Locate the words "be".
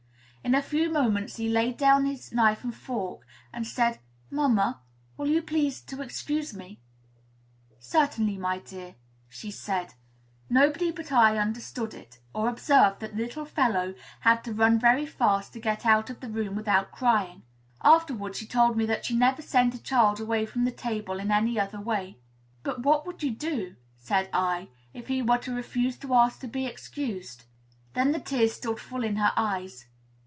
26.47-26.65